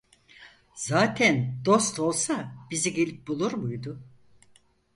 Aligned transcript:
Zaten 0.75 1.57
dost 1.65 1.99
olsa 1.99 2.55
bizi 2.71 2.93
gelip 2.93 3.27
bulur 3.27 3.53
muydu? 3.53 3.99